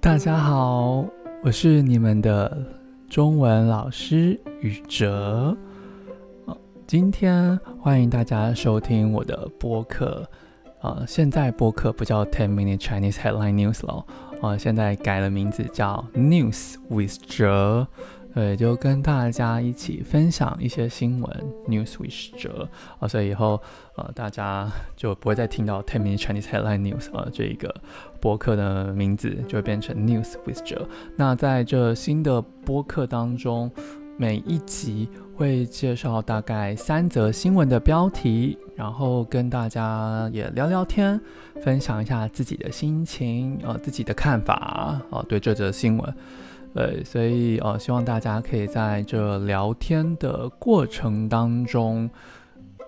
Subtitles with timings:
[0.00, 1.04] 大家好，
[1.44, 2.66] 我是你们的
[3.08, 5.56] 中文老师宇哲。
[6.86, 10.28] 今天欢迎大家收听我的播客。
[10.80, 14.04] 呃，现在播客不叫 Ten Minute Chinese Headline News 了，
[14.42, 17.86] 呃，现在改了名字叫 News with 哲。
[18.34, 22.66] 对，就跟大家一起分享一些新闻，News with 哲
[22.98, 23.60] 啊，所以以后
[23.96, 27.74] 呃大家就不会再听到 Ten Minute Chinese Headline News 啊，这一个
[28.20, 30.88] 播客的名字就会变成 News with 哲。
[31.14, 33.70] 那在这新的播客当中，
[34.16, 41.20] 每一集会介绍大概三则新闻的标题，然后跟大家也聊聊天，
[41.62, 46.14] 分享一下自己的心情，呃，自己的看法啊，对这则新闻。
[46.74, 52.08] 对，所以呃，希望大家可以在这聊天的过程当中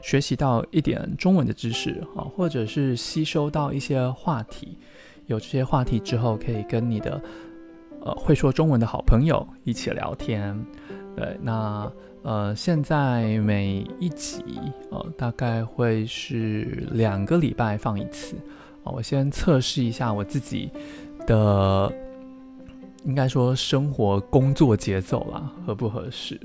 [0.00, 4.78] 学习到一点中文的知识啊，或者是吸收到一些话题。
[5.26, 7.20] 有这些话题之后，可以跟你的
[8.00, 10.58] 呃会说中文的好朋友一起聊天。
[11.14, 11.92] 对，那
[12.22, 14.42] 呃，现在每一集
[14.90, 18.34] 呃大概会是两个礼拜放一次
[18.82, 18.90] 啊。
[18.90, 20.70] 我先测试一下我自己
[21.26, 21.92] 的。
[23.04, 26.40] 应该说生活工作节奏啦，合不合适？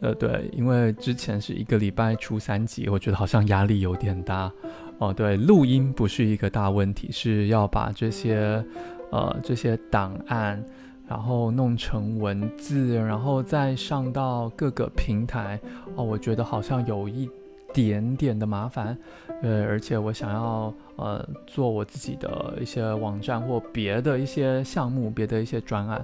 [0.00, 4.52] 呃，对，因为之前是一个礼拜出三集，我觉得好像压力有点大。
[4.98, 8.62] 哦，对，录音不是一个大问题，是要把这些
[9.10, 10.62] 呃这些档案，
[11.08, 15.58] 然后弄成文字，然后再上到各个平台。
[15.96, 17.30] 哦，我觉得好像有一
[17.74, 18.96] 点点的麻烦。
[19.42, 26.02] 呃，而且我想要呃做我自己的一些网站或别的一些项目，别的一些专案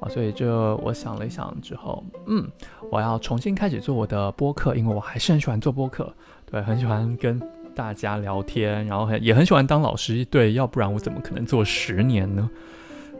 [0.00, 2.50] 啊，所以这我想了一想之后，嗯，
[2.90, 6.12] 我要重新开始做我的播客，因为我还是很喜欢做播客，
[6.50, 7.40] 对，很喜欢跟
[7.74, 12.50] 大家聊天，然后很也很喜欢当老师，对，要不然我怎么可能做十年呢？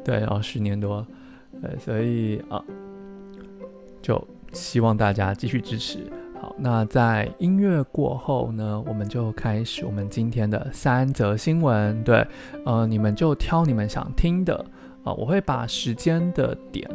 [0.02, 1.06] 对，然后十年多，
[1.62, 2.64] 对，所以啊，
[4.02, 5.98] 就希望大家继续支持。
[6.62, 12.04] 那在音乐过后呢，我们就开始我们今天的三则新闻。
[12.04, 12.26] 对，
[12.66, 14.62] 呃，你们就挑你们想听的
[15.02, 16.86] 啊，我会把时间的点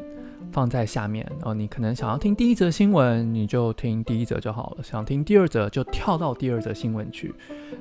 [0.51, 1.25] 放在下面。
[1.39, 7.33] 然后，你可能想要听第一则新闻，你就听第一则就好了；想听第二则，就跳到第二则新闻去。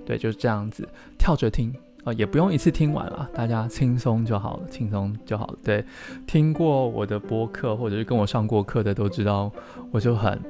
[0.06, 1.70] 对，就是这样子跳着听
[2.04, 5.58] 啊，也不用一次听完了，大家轻松就好了，轻松就好了。
[5.62, 5.84] 对，
[6.26, 9.52] 听过我的播客或者是跟我上过课的都知道，
[9.92, 10.40] 我就很。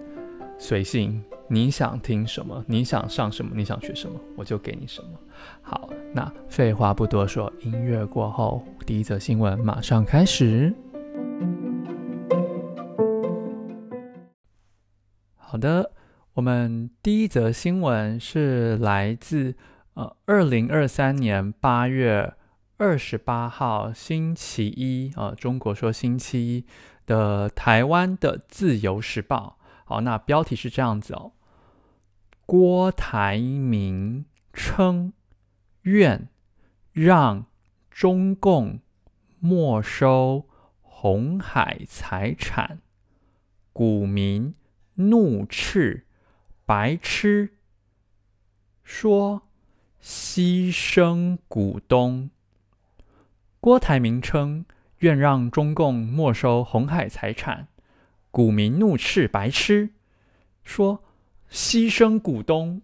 [0.57, 2.65] 随性，你想听什么？
[2.67, 3.53] 你想上什么？
[3.55, 4.19] 你想学什么？
[4.37, 5.11] 我就给你什么。
[5.61, 10.73] 好，那废话不多说，音乐过后，第一则新闻马上开始。
[15.37, 15.93] 好的，
[16.33, 19.55] 我们第一则新闻是来自
[19.95, 22.33] 呃二零二三年八月
[22.79, 26.65] 二十八号星期一啊，呃，中国说星期一
[27.07, 29.59] 的台湾的《自由时报》。
[29.95, 31.35] 好，那标题是这样子哦。
[32.47, 35.13] 郭台铭称
[35.83, 36.29] 愿
[36.91, 37.47] 让
[37.93, 38.81] 中共
[39.39, 40.49] 没收
[40.81, 42.81] 鸿海财产，
[43.73, 44.57] 股民
[44.95, 46.09] 怒斥
[46.67, 47.51] 白痴，
[48.83, 49.43] 说
[50.03, 52.31] 牺牲股东。
[53.61, 54.67] 郭台铭称
[54.99, 57.69] 愿让中共没收鸿海财产。
[58.35, 59.91] 股民怒斥白痴，
[60.65, 61.05] 说
[61.49, 62.83] 牺牲股东。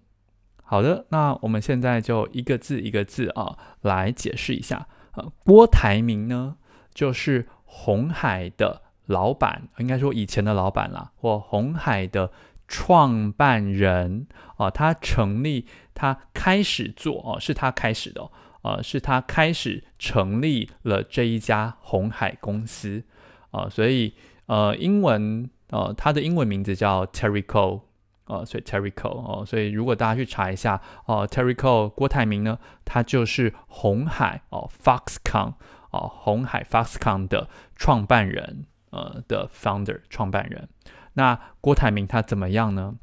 [0.62, 4.86] 好的，那我们现在就一个字一个字啊来解释一下。
[5.14, 6.54] 呃，郭台铭呢，
[6.94, 12.30] 就是红海的老板，应该说以前的老板啦，或红海的
[12.68, 14.70] 创办人啊。
[14.70, 18.30] 他成立，他开始做哦，是他开始的哦，
[18.62, 23.02] 呃，是他开始成立了这一家红海公司
[23.50, 24.14] 啊，所以。
[24.50, 27.82] 呃，英文，呃，他的英文名字叫 Terry Cole，
[28.24, 35.52] 呃，所以 Terry Cole，哦、呃，所以如果大家去查一下，哦、呃、Terry Cole 郭台铭呢，他就是红海哦、Foxconn
[35.92, 40.68] 哦、呃、鸿海 Foxconn 的创办人，呃的 founder 创办人。
[41.12, 42.96] 那郭台铭他怎么样呢？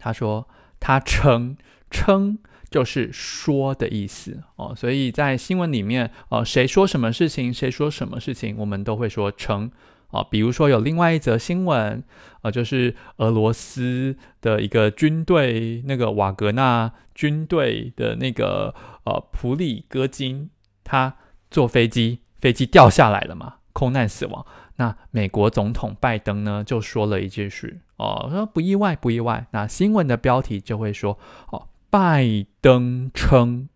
[0.00, 0.48] 他说
[0.80, 1.56] 他称
[1.88, 9.70] 称就是说的意思哦、所以在新闻里面，呃，谁说什么事情，谁说什么事情，我们都会说称。
[10.14, 12.04] 啊，比如说有另外一则新闻，
[12.42, 18.72] 呃，就是俄罗斯的一个军队，那个瓦格纳军队的那个
[19.04, 20.50] 呃普里戈金，
[20.84, 21.16] 他
[21.50, 24.46] 坐飞机，飞机掉下来了嘛，空难死亡。
[24.76, 29.46] 那美国总统拜登呢就说了一句是，哦，说不意外，不意外。
[29.50, 31.18] 那新闻的标题就会说，
[31.50, 33.68] 哦，拜登称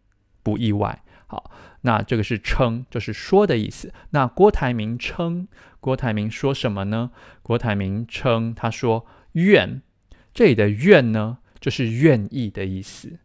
[0.43, 1.03] 不意外。
[1.27, 1.51] 好，
[1.83, 3.93] 那这个是称，就是说的意思。
[4.11, 5.47] 那郭台铭称，
[5.81, 7.11] 郭台铭说什么呢？
[7.43, 9.83] 郭台铭称，他说愿，
[10.33, 13.19] 这里的愿呢，就是愿意的意思，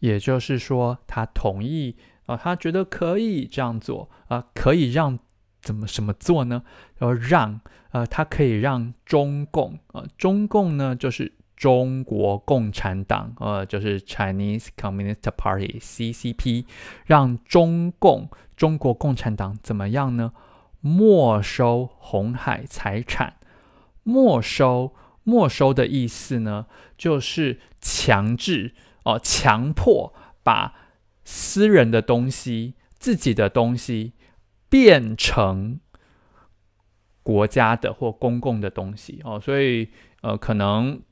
[0.00, 1.96] 也就是说他同意
[2.26, 5.18] 啊、他觉得可以这样做啊、可以让
[5.60, 6.62] 怎么什么做呢？
[7.00, 7.60] 要让
[7.90, 11.32] 呃，他可以让中共啊、呃，中共呢就是。
[11.60, 16.64] 中国共产党，呃，就是 Chinese Communist Party（CCP），
[17.04, 20.32] 让中共中国共产党怎么样呢？
[20.80, 23.36] 没收红海财产。
[24.02, 26.66] 没收，没收的意思呢，
[26.96, 28.74] 就是强制
[29.04, 30.12] 哦、呃，强迫
[30.42, 30.74] 把
[31.24, 34.14] 私人的东西、自己的东西
[34.68, 35.80] 变成
[37.22, 39.88] 国家的或公共的东西哦、所以
[40.22, 41.02] 呃，可能。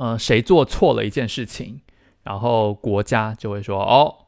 [0.00, 1.80] 呃，谁做错了一件事情，
[2.22, 4.27] 然后国家就会说：“哦，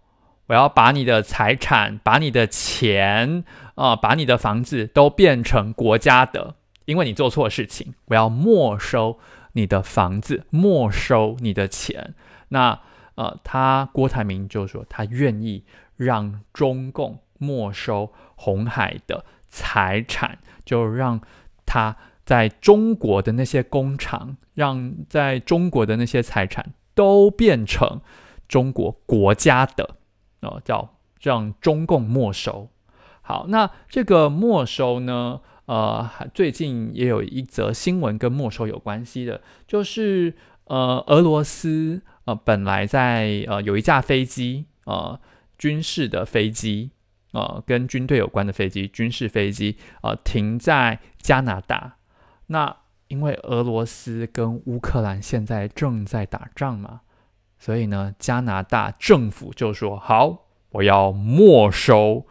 [0.51, 3.45] 我要把你的财产、把你的钱、
[3.77, 6.57] 啊、呃，把你的房子都变成国家的，
[6.87, 9.17] 因为你做错事情，我要没收
[9.53, 12.15] 你的房子，没收你的钱。”
[12.51, 12.81] 那
[13.15, 15.63] 呃，他郭台铭就说他愿意
[15.97, 21.21] 让中共没收红海的财产，就让
[21.65, 21.97] 他。
[22.23, 28.01] 在中国的那些工厂，让在中国的那些财产都变成
[28.47, 29.97] 中国国家的，
[30.41, 32.69] 哦，叫让中共没收。
[33.23, 40.35] 好，那这个没收呢，呃，最近也有一则新闻跟没收有关系的，就是
[40.65, 45.21] 呃，俄罗斯呃本来在呃有一架飞机，呃，
[45.59, 46.91] 军事的飞机，
[47.33, 51.97] 呃，跟军队有关的飞机，军事飞机，呃，停在加拿大。
[52.47, 52.77] 那
[53.07, 57.03] 因为俄罗斯跟乌克兰现在正在打仗嘛，
[57.61, 62.27] 所以呢，加拿大政府就说好，我要没收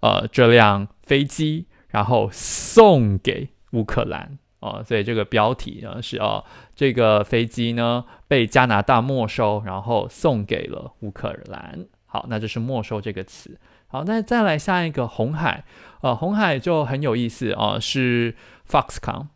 [0.00, 6.44] 呃这辆飞机，然后送给乌克兰啊、所以这个标题呢是哦、呃，
[6.76, 11.86] 这个飞机呢被加拿大没收，然后送给了乌克兰。
[12.06, 13.58] 好，那就是没收这个词。
[13.88, 15.64] 好，那再来下一个红海，
[16.02, 18.36] 呃，红海就很有意思啊、呃，是
[18.68, 19.26] Foxconn。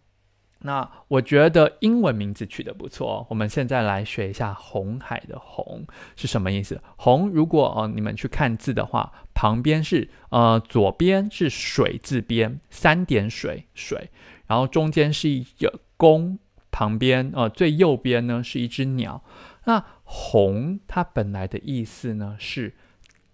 [0.60, 5.86] 那我觉得英文名字取得不错，我们现在来学一下“红海”的“红”
[6.16, 6.80] 是什么意思。
[6.96, 14.10] “红”如果呃你们去看字的话，旁边是呃左边是水字边，三点水水，
[14.46, 16.38] 然后中间是一个弓，
[16.72, 19.22] 旁边呃最右边呢是一只鸟。
[19.64, 22.74] 那“红”它本来的意思呢是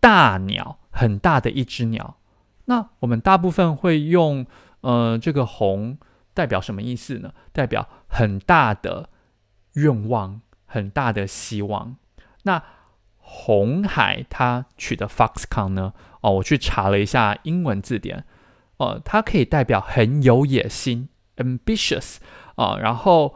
[0.00, 2.16] 大鸟，很大的一只鸟。
[2.64, 4.44] 那我们大部分会用
[4.80, 5.96] 呃这个“红”。
[6.34, 7.32] 代表什么意思呢？
[7.52, 9.11] 代表很大的
[9.75, 11.96] 愿望，很大的希望。
[12.44, 12.62] 那
[13.17, 15.94] 红海它取的 Foxconn 呢？
[16.20, 18.25] 哦，我去查了一下英文字典，
[18.76, 22.17] 哦，它可以代表很有野心 （ambitious）
[22.56, 23.34] 啊，然后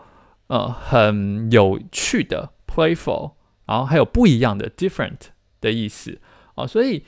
[0.49, 3.33] 呃很有趣的 （playful），
[3.65, 5.29] 然后还有不一样的 （different）
[5.61, 6.21] 的意思
[6.55, 7.05] 哦，所以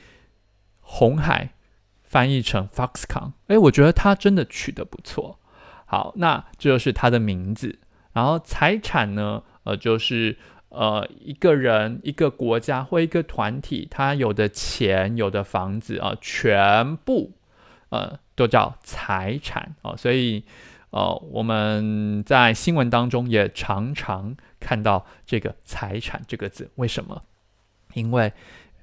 [0.79, 1.51] 红海
[2.03, 5.39] 翻译成 Foxconn，哎，我觉得它真的取得不错。
[5.91, 7.79] 好，那这就是他的名字。
[8.13, 10.37] 然后财产呢，呃，就是
[10.69, 17.31] 呃一个人、一个国家或一个团体，他有的钱、有的房子啊、全部
[17.89, 20.43] 呃都叫财产哦、所以
[20.91, 26.69] 呃我们在新闻当中也常常看到这个“财产”这个字。
[26.75, 27.23] 为什么？
[27.95, 28.31] 因为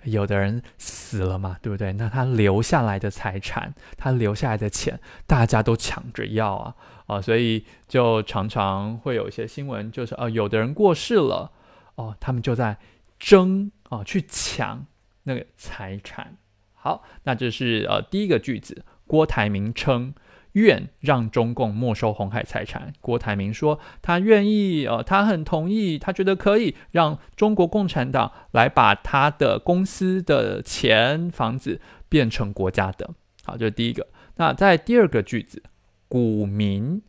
[0.06, 1.92] 有的人死了嘛，对不对？
[1.92, 6.74] 那他留下来的财产，他留下来的钱，大家都抢着要啊
[7.06, 7.20] 啊！
[7.20, 11.52] 所以就常常会有一些新闻，就是啊，有的人过世了
[11.96, 12.78] 哦，他们就在
[13.18, 14.86] 争啊，去抢
[15.24, 16.36] 那个财产。
[16.74, 20.14] 好，那这是呃第一个句子，郭台铭称。
[20.56, 22.90] 愿让中共没收红海财产。
[23.02, 33.10] 郭台铭说，他愿意，呃，他很同意，他觉得可以让中国共产党来把他的公司的钱、房子变成国家的。
[33.44, 34.06] 好，这是第一个。
[34.36, 35.62] 那在第二个句子，
[36.08, 37.02] 股民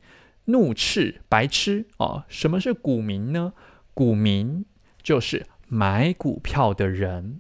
[0.45, 2.25] 怒斥白痴哦。
[2.27, 3.53] 什么是股民呢？
[3.93, 4.65] 股民
[5.01, 7.39] 就是买股票的人，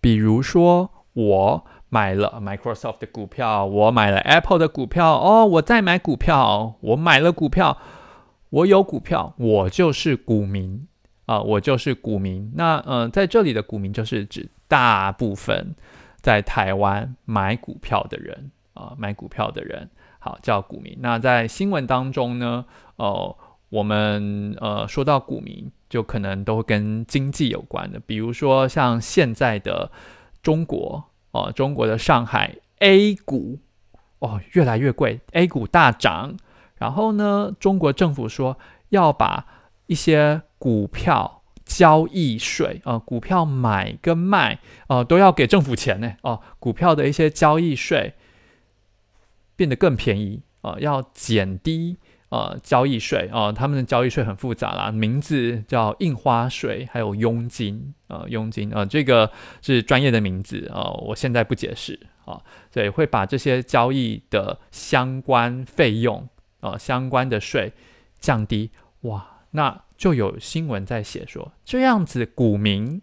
[0.00, 1.66] 比如说我。
[1.90, 7.78] 买了 Microsoft 的股票，我买了 Apple 的股票，哦，我在买股票，我买了股票，
[8.50, 10.86] 我有股票，我就是股民
[11.26, 12.52] 啊、我就是股民。
[12.54, 15.74] 那嗯、在这里的股民就是指大部分
[16.20, 20.96] 在台湾买股票的人啊、买股票的人，好，叫股民。
[21.00, 22.64] 那在新闻当中呢，
[22.96, 23.36] 哦、
[23.70, 29.90] 我们呃说到股民，就可能都跟经济有关的，比如说像现在的
[30.42, 33.58] 中国哦，中国的上海 A 股
[34.18, 36.36] 哦越来越贵，A 股大涨，
[36.76, 38.58] 然后呢，中国政府说
[38.88, 39.46] 要把
[39.86, 44.54] 一些股票交易税啊、呃，股票买跟卖
[44.86, 48.14] 啊、呃、都要给政府钱呢哦、股票的一些交易税
[49.54, 51.98] 变得更便宜啊、呃，要减低。
[52.30, 59.32] 呃，交易税啊、他们的交易税很复杂啦，名字叫印花税，还有佣金啊、呃，佣金啊、呃，这个
[59.62, 66.28] 是专业的名字啊、我现在不解释啊、呃，所以会把这些交易的相关费用
[66.60, 67.72] 啊、相关的税
[68.18, 73.00] 降低，哇，那就有新闻在写说，这样子股民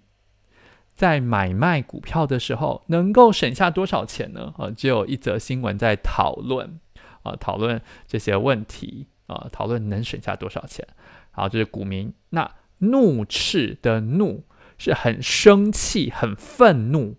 [0.94, 4.54] 在买卖股票的时候能够省下多少钱呢？
[4.58, 6.80] 啊、呃，就有一则新闻在讨论
[7.24, 9.08] 啊，讨论这些问题。
[9.28, 10.88] 啊，讨论能省下多少钱？
[11.32, 12.14] 好，这是股民。
[12.30, 14.44] 那怒斥的怒
[14.78, 17.16] 是很生气、很愤怒，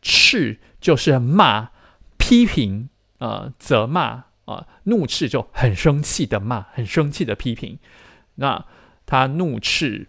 [0.00, 1.70] 斥就是骂、
[2.18, 2.88] 批评、
[3.18, 4.66] 呃，责骂啊、呃。
[4.84, 7.78] 怒斥就很生气的骂，很生气的批评。
[8.36, 8.64] 那
[9.04, 10.08] 他怒斥，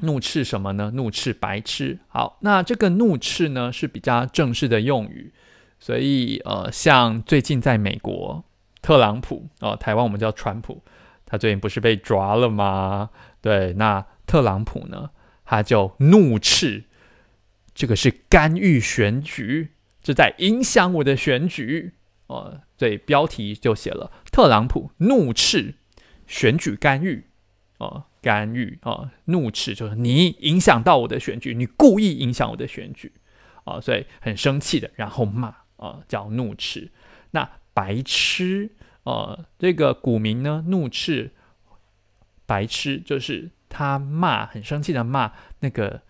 [0.00, 0.92] 怒斥什么呢？
[0.94, 1.98] 怒斥白痴。
[2.08, 5.32] 好，那这个怒斥呢是比较正式的用语，
[5.78, 8.44] 所以呃，像最近在美国。
[8.82, 10.82] 特朗普哦，台湾我们叫川普，
[11.26, 13.10] 他最近不是被抓了吗？
[13.40, 15.10] 对，那特朗普呢，
[15.44, 16.84] 他就怒斥
[17.74, 19.72] 这个是干预选举，
[20.02, 21.92] 这在影响我的选举
[22.26, 22.60] 哦。
[22.76, 25.74] 对，标题就写了特朗普怒斥
[26.26, 27.26] 选举干预
[27.76, 33.12] 哦，干预哦，怒斥就是你影响到我的选举，你故意影响我的选举
[33.64, 36.90] 哦，所以很生气的，然后骂啊、哦，叫怒斥。
[37.32, 38.72] 那白痴，
[39.04, 41.30] 呃，这个股民呢，怒斥
[42.46, 46.02] 白痴，就是他骂，很生气的骂那个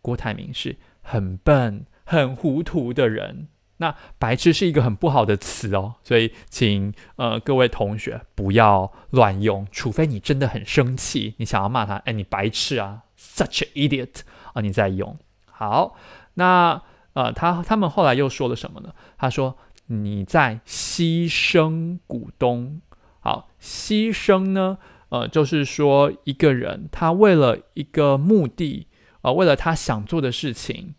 [0.00, 3.48] 郭台铭是很笨、很糊涂的人。
[3.76, 14.22] 那白痴是一个很不好的词哦，所以请呃各位同学不要乱用，除非你真的很生气，你想要骂他，哎，你白痴啊，such idiot
[14.54, 15.16] 啊，你再用。
[15.44, 15.96] 好，
[16.34, 18.94] 那呃，他他们后来又说了什么呢？
[19.18, 19.56] 他说。
[19.90, 22.80] 你在牺牲股东，
[23.20, 24.78] 好，牺牲呢？
[25.08, 28.86] 呃，就是说一个人他为了一个目的，
[29.22, 30.94] 呃，为了他想做的事情，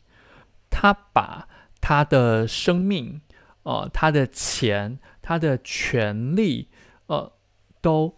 [0.71, 1.47] 他把
[1.79, 3.21] 他的生命，
[3.61, 6.69] 呃，他的钱，他的权利，
[7.05, 7.31] 呃，
[7.81, 8.15] 都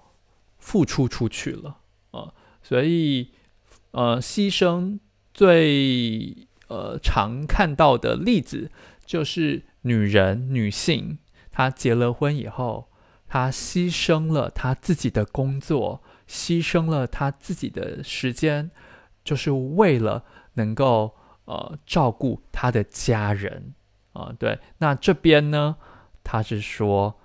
[0.57, 1.79] 付出出去了，
[2.11, 3.31] 呃，所以，
[3.91, 4.99] 呃，牺牲
[5.33, 8.71] 最呃常看到的例子
[9.05, 9.63] 就是。
[9.81, 11.19] 女人、女性，
[11.51, 12.89] 她结了婚以后，
[13.27, 18.71] 她牺牲了她自己的工作，牺牲了她自己的时间，
[19.23, 20.23] 就是为了
[20.53, 23.73] 能够呃照顾她的家人
[24.13, 24.33] 啊、呃。
[24.33, 25.77] 对，那这边呢，
[26.23, 27.19] 他是说，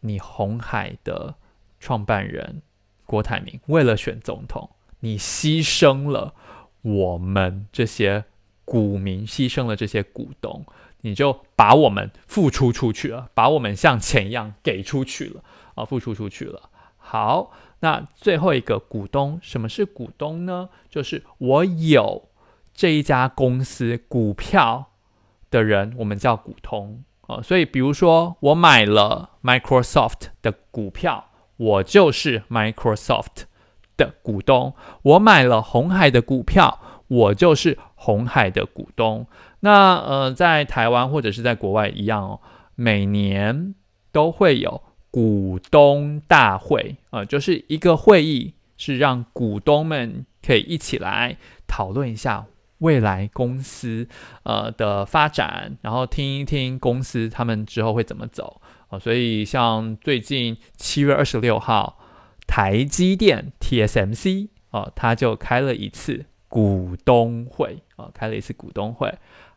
[0.00, 1.36] 你红海的
[1.80, 2.62] 创办人
[3.06, 6.34] 郭台铭为了选总统，你牺牲了
[6.82, 8.24] 我们这些
[8.64, 10.64] 股民，牺牲了这些股东。
[11.02, 15.44] 你就把我们付出出去了，把我们像钱一样给出去了
[15.74, 16.70] 啊，付出出去了。
[16.96, 20.68] 好，那最后一个股东，什么是股东呢？
[20.88, 22.28] 就是我有
[22.72, 24.92] 这一家公司股票
[25.50, 27.42] 的人，我们叫股东啊。
[27.42, 33.44] 所以，比如说我买了 Microsoft 的股票，我就是 Microsoft
[33.96, 39.26] 的股东；我买了红海的股票，我就是红海的股东。
[39.64, 42.40] 那呃，在台湾或者是在国外一样哦，
[42.74, 43.76] 每年
[44.10, 51.36] 都会有股东大会，呃，就是一个会议，是让股东们可以一起来
[51.68, 52.46] 讨论一下
[52.78, 54.08] 未来公司
[54.42, 62.00] 呃的发展，然后听一听公司他们之后会怎么走啊，所以像最近七月二十六号，
[62.48, 69.14] 台积电 TSMC 哦，呃，就开了一次股东会啊，开了一次股东会。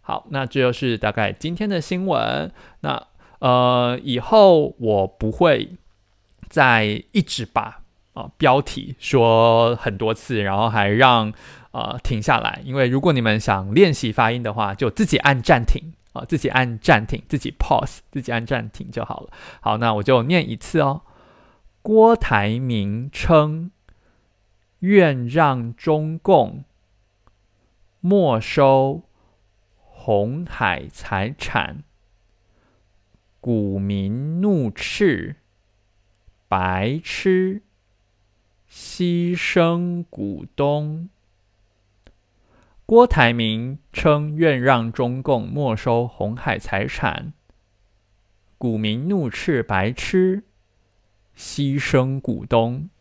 [0.08, 2.52] 好，那这就是大概今天的新闻。
[2.82, 3.08] 那
[3.40, 5.72] 呃，以后我不会
[6.48, 7.82] 再一直把
[8.14, 11.34] 啊、呃、标题说很多次，然后还让
[11.72, 12.62] 呃停下来。
[12.64, 15.82] 因为如果你们想练习发音的话，就自己按暂停
[16.14, 19.30] 啊、自己按暂停，自己 pause，自己按暂停就好了。
[19.60, 21.02] 好，那我就念一次哦。
[21.82, 23.72] 郭台铭称，
[24.82, 26.64] 愿让中共
[28.02, 29.02] 没收。
[30.08, 31.84] 红海财产，
[33.42, 35.38] 股民怒斥
[36.48, 37.64] 白痴，
[38.70, 41.10] 牺牲股东。
[42.86, 47.34] 郭台铭称愿让中共没收红海财产，
[48.60, 50.44] 股民怒斥白痴，
[51.36, 52.92] 牺牲股东。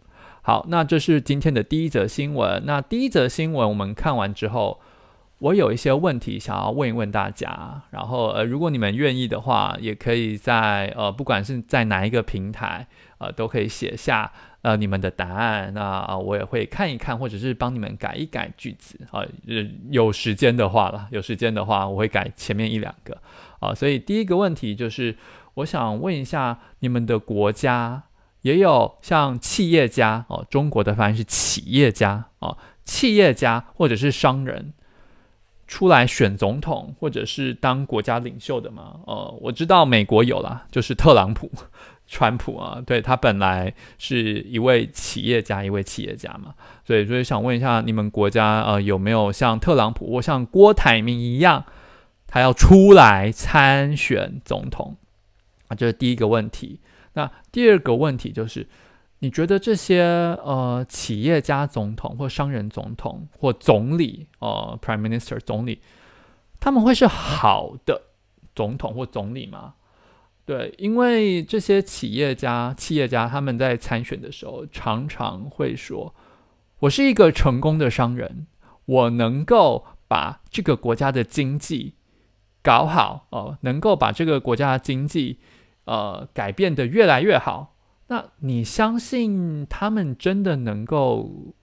[0.40, 2.64] 好，那这是今天的第一则新闻。
[2.64, 4.80] 那第一则新闻我们看完之后，
[5.38, 7.82] 我有一些问题想要问一问大家。
[7.90, 12.86] 然后呃，如果你们愿意的话，也可以在呃，不管是在哪一个平台，
[13.18, 14.32] 呃，都可以写下。
[14.62, 19.20] 呃，你们的答案，那啊，我也会看一看，或者是帮你们改一改句子啊。
[19.90, 23.20] 有时间的话了，有时间的话，我会改前面一两个
[23.60, 23.74] 啊。
[23.74, 25.18] 所以第一个问题就是，
[25.56, 28.04] 我想问一下，你们的国家
[28.40, 34.72] 也有像企业家哦，中国的翻译是企业家哦，企业家或者是商人
[35.66, 39.00] 出来选总统，或者是当国家领袖的吗？
[39.06, 41.50] 呃，我知道美国有啦，就是特朗普。
[42.06, 46.54] 川普啊，对，他本来是一位企业家，一位企业家嘛，
[46.87, 51.64] 所以所以想问一下，你们国家呃有没有像特朗普或像郭台铭一样，
[52.26, 54.97] 他要出来参选总统
[55.68, 55.75] 啊？
[55.75, 56.78] 这是第一个问题。
[57.14, 58.68] 那第二个问题就是，
[59.25, 60.02] 你觉得这些
[60.45, 65.81] 呃企业家总统或商人总统或总理呃 Prime Minister 总理，
[66.61, 68.02] 他们会是好的
[68.54, 69.76] 总统或总理吗？
[70.45, 76.14] 对，因为这些企业家、企业家他们在参选的时候，常常会说
[76.81, 78.47] ：“我是一个成功的商人，
[78.85, 81.95] 我能够把这个国家的经济
[82.62, 85.38] 搞好，哦、呃，能够把这个国家的经济
[85.87, 87.71] 呃改变得越来越好。”
[88.08, 91.54] 那你相信他们真的能够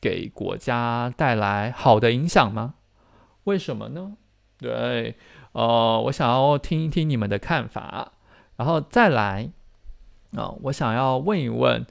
[0.00, 2.74] 给国家带来好的影响吗？
[3.44, 4.14] 为什么呢？
[4.58, 5.16] 对。
[5.52, 8.12] 呃，我想要听一听你们的看法，
[8.56, 9.50] 然后再来，
[10.36, 11.84] 啊、我想要问一问，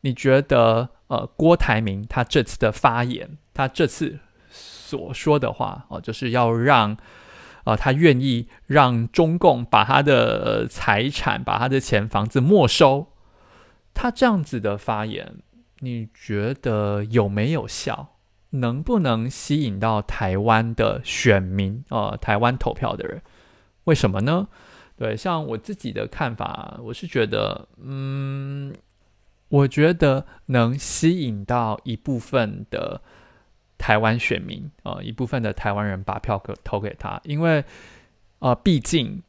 [0.00, 4.18] 你觉得呃，郭台铭他这次的发言，他这次
[4.50, 6.96] 所说的话，哦、就是要让，
[7.64, 13.08] 呃，他愿意让中共把他的财产、把他的钱、房子没收，
[13.94, 15.36] 他这样子的发言，
[15.80, 18.08] 你觉得有没有效？
[18.50, 23.22] 能不能吸引到台湾的选民呃，台湾投票的人？
[23.84, 24.48] 为什么呢？
[24.96, 28.74] 对，像我自己的看法，我是觉得，嗯，
[29.48, 33.00] 我觉得能吸引到一部分的
[33.78, 37.64] 台湾选民呃，一部分的台湾人把票给投给他，因为
[38.40, 39.22] 呃，毕竟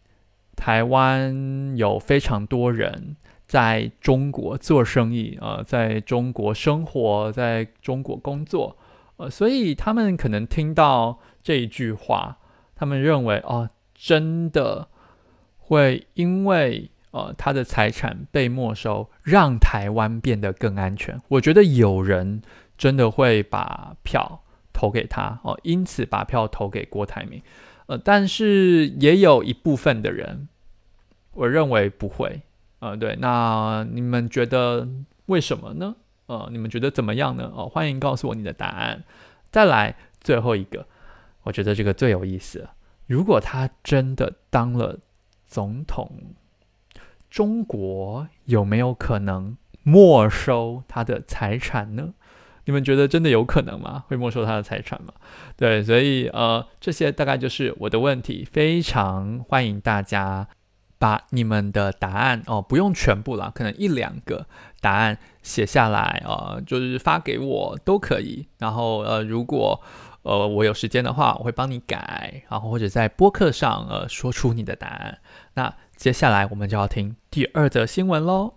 [0.55, 3.15] 台湾有非常多人
[3.53, 8.75] 在中国做生意呃，在中国生活，在中国工作。
[9.17, 12.39] 呃，所以他们可能听到这一句话，
[12.73, 14.87] 他们认为哦，真的
[15.59, 21.21] 会因为呃他的财产被没收，让台湾变得更安全。
[21.27, 22.41] 我觉得有人
[22.75, 24.41] 真的会把票
[24.73, 27.39] 投给他哦，因此把票投给郭台铭。
[27.85, 30.47] 呃，但是也有一部分的人，
[31.33, 32.41] 我认为不会。
[32.83, 34.85] 呃，对，那你们觉得
[35.27, 35.95] 为什么呢？
[36.25, 37.49] 呃，你们觉得怎么样呢？
[37.55, 39.05] 哦，欢迎告诉我你的答案。
[39.51, 40.85] 再来最后一个，
[41.43, 42.67] 我觉得这个最有意思。
[43.07, 44.99] 如果他真的当了
[45.47, 46.11] 总统，
[47.29, 52.13] 中国有没有可能没收他的财产呢？
[52.65, 54.03] 你们觉得真的有可能吗？
[54.09, 55.13] 会没收他的财产吗？
[55.55, 58.43] 对，所以呃，这些大概就是我的问题。
[58.51, 60.49] 非常欢迎大家。
[61.03, 64.47] 把你们的答案哦，不用全部了，可能一两个
[64.79, 68.47] 答案写下来啊、就是发给我都可以。
[68.59, 69.81] 然后呃，如果
[70.21, 75.19] 呃我有时间的话，我会帮你改，然后或者在播客上呃说出你的答案。
[75.55, 78.53] 那接下来我们就要听第二则新闻喽。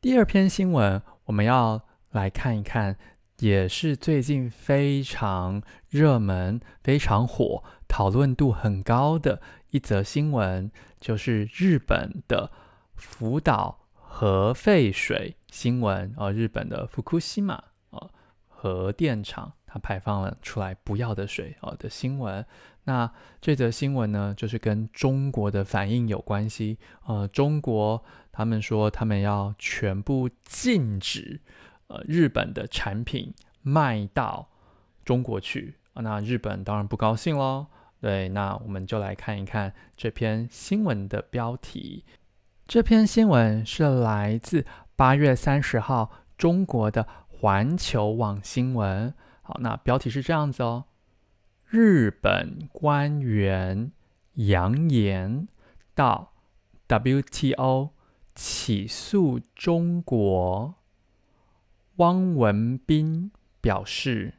[0.00, 1.82] 第二篇新闻，我们要
[2.12, 2.96] 来看一看。
[3.40, 5.60] 也是最近非常
[5.96, 12.50] 热门、非常火、讨论度很高的一则新闻，就是日本的
[12.94, 16.14] 福岛核废水新闻。
[16.18, 18.10] 呃，日本的福库西马呃
[18.46, 22.44] 核电厂它排放了出来不要的水呃的新闻。
[22.84, 26.78] 那这则新闻呢，就是跟中国的反应有关系。
[27.06, 31.40] 呃，中国他们说他们要全部禁止。
[31.88, 33.32] 呃，日本的产品
[33.62, 34.48] 卖到
[35.04, 37.66] 中国去，那日本当然不高兴喽。
[38.00, 42.04] 对，那我们就来看一看这篇新闻的标题。
[42.66, 49.14] 这篇新闻是来自八月三十号中国的环球网新闻。
[49.42, 50.84] 好，那标题是这样子哦：
[51.66, 53.92] 日本官员
[54.34, 55.48] 扬言
[55.94, 56.32] 到
[56.88, 57.90] WTO
[58.34, 60.74] 起诉中国，
[61.96, 63.30] 汪文斌
[63.60, 64.34] 表示，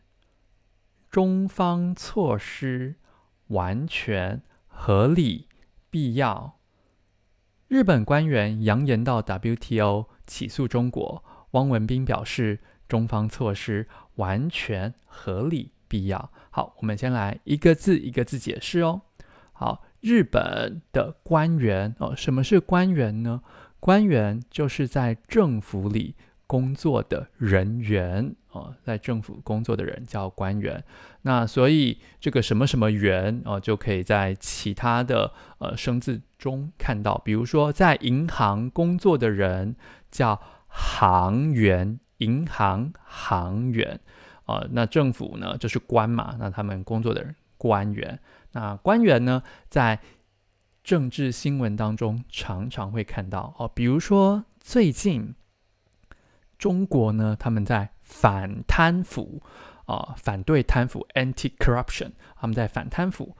[1.10, 2.96] 中方措施
[3.48, 5.48] 完全合理
[5.90, 6.58] 必要。
[7.68, 16.32] 日本官员扬言到 WTO 起诉中国，汪文斌表示，中方措施完全合理必要。
[16.50, 19.02] 好，我们先来一个字一个字解释哦。
[19.52, 19.84] 好。
[20.00, 23.42] 日本的官员哦，什么是官员呢？
[23.80, 26.16] 官员就是在政府里
[26.48, 30.84] 工作的人员哦，在政府工作的人叫官员。
[31.22, 39.76] 那所以这个什么什么员哦，就可以在其他的呃生字中看到，比如说在银行工作的人
[40.10, 44.00] 叫行员，银行行员
[44.46, 48.18] 啊、那政府呢就是官嘛，那他们工作的人官员。
[48.54, 50.00] 那官员呢，在
[50.82, 55.36] 政治新闻当中常常会看到哦，比如说最近
[56.58, 59.42] 中国呢，他们在反贪腐
[59.86, 63.36] 啊、反对贪腐 （anti-corruption），他们在反贪腐，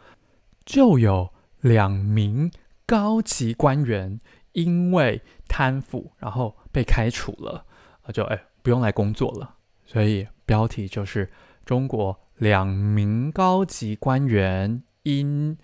[0.66, 2.52] 就有两名
[2.86, 4.20] 高级官员
[4.54, 7.66] 因为贪腐，然后被开除了，
[8.14, 9.56] 就哎不用来工作了。
[9.86, 11.32] 所以标题就是
[11.66, 14.84] 中国两名高级官员。
[15.04, 15.58] 因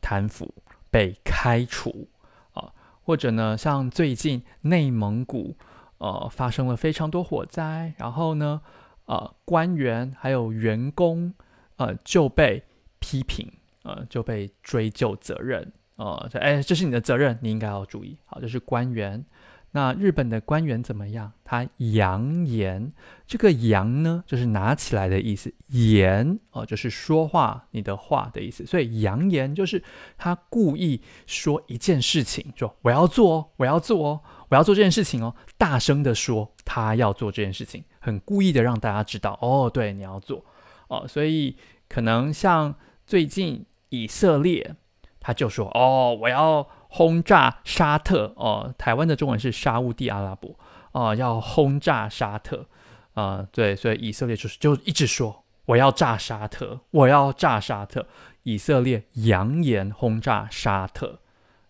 [0.00, 0.52] 贪腐
[0.90, 2.08] 被开除
[2.52, 2.72] 啊，
[3.04, 5.56] 或者呢，像最近内蒙古
[5.98, 8.60] 呃发生了非常多火灾，然后呢，
[9.06, 11.32] 呃，官员还有员工
[11.76, 12.62] 呃就被
[12.98, 13.50] 批评，
[13.82, 18.16] 呃就被追究责任，呃，哎，这是你的责任，你应该要注意。
[18.24, 19.24] 好，这是官员。
[19.70, 21.30] 那日本的官员怎么样？
[21.44, 22.90] 他扬言，
[23.26, 28.64] 这个扬呢，就是拿起来的意思，言哦，就是说话，你的话的意思。
[28.64, 29.84] 所以扬言就是
[30.16, 40.44] 他故意说一件事情，说我要做哦，我要做哦，我要做这件事情哦，大声的说他要做这件事情，很故意的让大家知道哦，对，你要做
[40.88, 41.06] 哦。
[41.08, 41.56] 所以
[41.88, 42.74] 可能像
[43.06, 44.74] 最近以色列，
[45.20, 46.68] 他就说哦，我要。
[46.90, 50.58] 轰炸沙特哦，台湾的中文是沙乌地阿拉伯
[50.92, 52.64] 哦，要轰炸沙特
[53.12, 58.06] 啊、对，所以以色列就是就一直说我要炸沙特，我要炸沙特，
[58.44, 61.18] 以色列扬言轰炸沙特，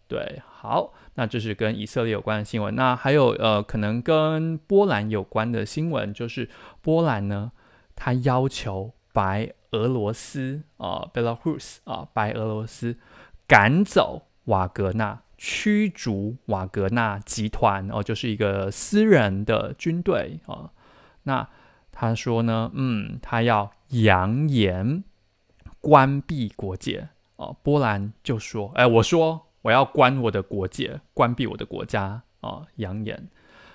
[0.07, 2.73] 对，好，那这是跟以色列有关的新闻。
[2.77, 6.49] 那还有呃，可能跟波兰有关的新闻，就是
[6.81, 7.51] 波兰呢，
[7.97, 12.97] 他要求白俄罗斯啊，Belarus 啊，白俄罗斯
[13.49, 14.23] 赶走。
[14.45, 20.71] 瓦格纳驱逐瓦格纳集团哦，就是一个私人的军队啊。
[21.25, 21.47] 那
[21.93, 25.05] 他说呢，嗯，他要扬言
[25.83, 27.55] 关闭国界哦。
[27.63, 33.29] 波兰就说，哎，我说我要关我的国界，关闭我的国家哦，扬言。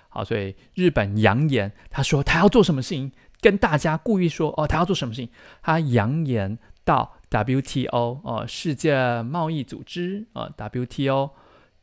[0.09, 5.29] 好，所以日本扬言，他说他要做什么事情，跟大家故意说哦，他要做什么事情，
[5.61, 7.15] 他扬言到。
[7.33, 11.31] WTO 哦，世界贸易组织啊，WTO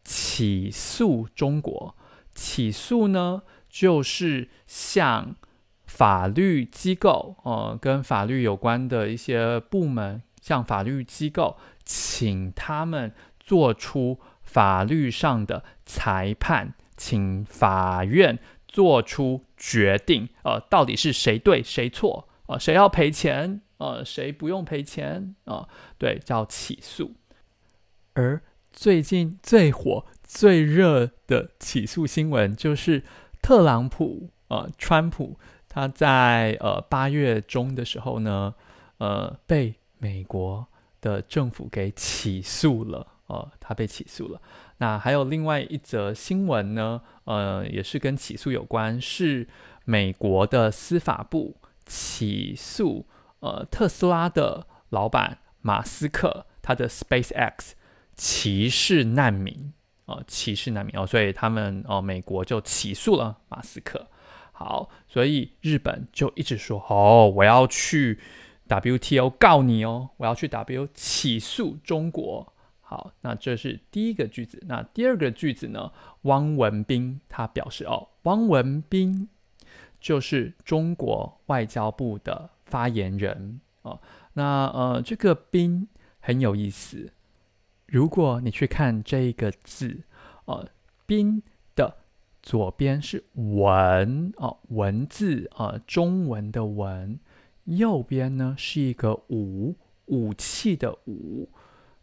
[0.04, 1.96] 起诉中国，
[2.32, 5.34] 起诉呢就是向
[5.86, 13.12] 法律机构哦，跟法律有关的一些部门，向法律机构请他们
[13.50, 23.62] 做出法律上的裁判，请法院做出决定，呃，到底是谁对谁错，呃，谁要赔钱。
[23.78, 25.66] 呃，谁不用赔钱啊？
[25.66, 27.16] 呃，对，叫起诉。
[28.12, 28.40] 而
[28.72, 33.02] 最近最火、最热的起诉新闻就是
[33.42, 35.36] 特朗普，呃，川普，
[35.68, 38.54] 他在呃八月中的时候呢，
[38.98, 40.68] 呃，被美国
[41.00, 44.42] 的政府给起诉了，呃，他被起诉了。
[44.78, 49.46] 那还有另外一则新闻呢，呃，也是跟起诉有关，是
[49.84, 53.06] 美国的司法部起诉。
[53.38, 57.70] 呃，特斯拉的老板马斯克，他的 SpaceX
[58.16, 59.72] 歧视难民，
[60.06, 64.08] 呃，歧视难民哦，所以他们哦，美国就起诉了马斯克。
[64.52, 68.18] 好，所以日本就一直说，哦，我要去
[68.66, 72.52] WTO 告你哦，我要去 W 起诉中国。
[72.90, 74.60] 好，那这是第一个句子。
[74.66, 75.92] 那第二个句子呢？
[76.22, 79.28] 汪文斌他表示，哦，汪文斌
[80.00, 82.50] 就是中国外交部的。
[82.70, 84.00] 发言人哦，
[84.34, 85.88] 那呃，这个“斌”
[86.22, 87.10] 很有意思。
[87.86, 90.04] 如果你去看这个字
[90.44, 90.68] 呃
[91.04, 91.42] ，“斌”
[91.74, 91.96] 的
[92.40, 97.18] 左边是文哦，文字啊，中文的文；
[97.64, 99.74] 右边呢是一个武，
[100.06, 101.48] 武器的武。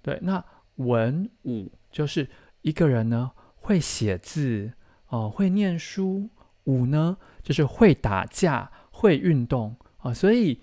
[0.02, 0.43] 对，那
[0.78, 2.28] 文武就是
[2.62, 4.74] 一个人呢会写字
[5.10, 6.30] 哦、呃，会念书；
[6.63, 10.13] 武呢，就是会打架、会运动啊、呃。
[10.13, 10.62] 所以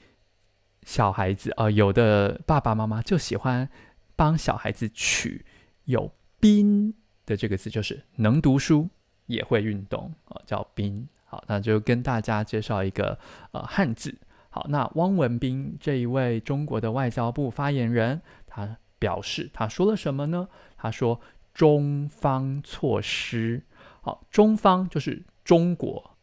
[0.83, 3.69] 小孩子啊、呃，有的爸爸妈妈就喜欢
[4.17, 5.45] 帮小孩子取
[5.85, 8.89] 有“兵”的这个字，就是能读书
[9.27, 11.09] 也会运动啊、呃，叫“兵”。
[11.25, 13.19] 好，那就跟大家介绍一个
[13.53, 14.15] 呃汉字。
[14.51, 20.49] 好，那汪文斌这一位中国的外交部发言人，他表示，他说了什么呢？
[20.79, 21.21] 他说
[21.53, 23.63] ：“中方措施，
[24.01, 26.17] 好，中方就是中国，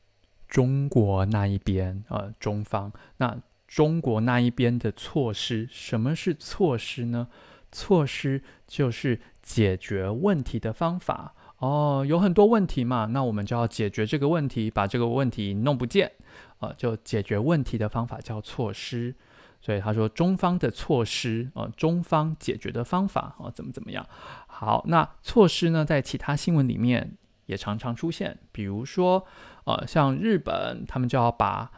[0.48, 7.28] 中国那一边，呃，中方，那中国那一边的措施，什么是措施呢？
[7.72, 16.12] 措施就是解决问题的方法。”哦，有很多问题嘛，那我们就要解决这个问题，把这个问题弄不见，
[16.58, 19.14] 啊、就解决问题的方法叫措施。
[19.62, 24.06] 所以他说中方的措施，呃，中方解决的方法，啊、呃，怎么怎么样？
[24.48, 29.26] 好，那措施呢，在其他新闻里面也常常出现，比如说，
[29.66, 31.72] 呃，像日本，他们就要把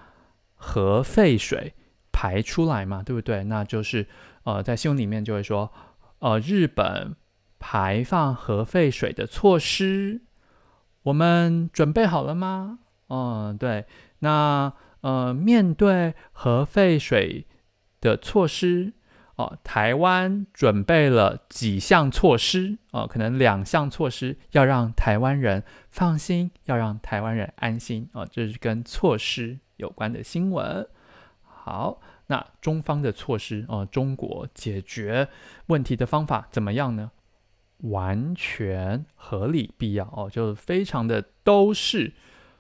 [0.56, 1.76] 核废水
[2.12, 3.44] 排出来嘛，对不对？
[3.44, 4.08] 那就是，
[4.46, 5.72] 呃，在新闻里面就会说，
[6.20, 7.16] 呃，日本。
[7.66, 10.20] 排放核废水的措施，
[11.04, 12.80] 我们准备好了吗？
[13.08, 13.86] 嗯，对。
[14.20, 17.48] 那呃，面对核废水
[18.04, 18.92] 的措施，
[19.38, 30.86] 哦，台湾准备了几项措施，哦，可能两项措施，要让台湾人放心，要让台湾人安心，哦，这是跟措施有关的新闻。
[31.44, 35.30] 好，那中方的措施，哦，中国解决
[35.68, 37.12] 问题的方法怎么样呢？
[37.84, 42.14] 完全合理必要哦，就非常的都是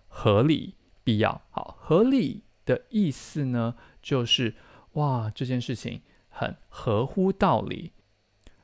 [0.08, 1.41] 合理必要。
[1.49, 4.56] 好，合理的意思呢，就是
[4.93, 7.91] 哇，这件事情很合乎道理。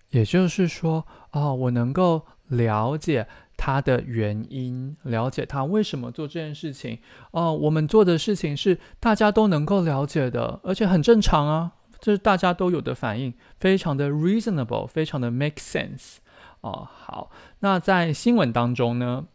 [0.09, 6.99] 也就是说，哦，我能够了解他的原因，了解他为什么做这件事情。
[7.31, 16.17] 哦，我们做的事情是大家都能够了解的，而且很正常啊，这是大家都有的反应，非常的 reasonable，非常的 make sense。
[16.61, 19.27] 哦，好，那在新闻当中呢，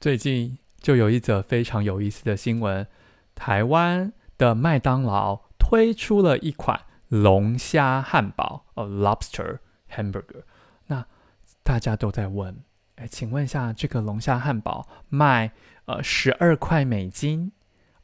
[0.00, 2.86] 最近就有一则非常有意思的新闻，
[3.34, 10.42] 台湾的麦当劳推出了一款龙虾汉堡，哦，Lobster Hamburger。
[10.88, 11.06] 那
[11.62, 12.62] 大家都在问，
[12.96, 15.52] 哎，请问一下，这个龙虾汉堡卖
[15.86, 17.52] 呃十二块美金，